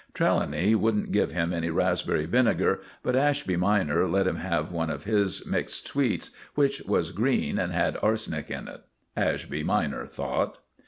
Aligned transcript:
Trelawny 0.15 0.73
wouldn't 0.73 1.11
give 1.11 1.31
him 1.31 1.53
any 1.53 1.69
raspberry 1.69 2.25
vinegar, 2.25 2.81
but 3.03 3.15
Ashby 3.15 3.55
minor 3.55 4.07
let 4.09 4.25
him 4.25 4.37
have 4.37 4.71
one 4.71 4.89
of 4.89 5.03
his 5.03 5.45
mixed 5.45 5.85
sweets, 5.87 6.31
which 6.55 6.81
was 6.87 7.11
green 7.11 7.59
and 7.59 7.71
had 7.71 7.99
arsenic 8.01 8.49
in 8.49 8.67
it, 8.67 8.81
Ashby 9.15 9.61
minor 9.61 10.07
thought. 10.07 10.57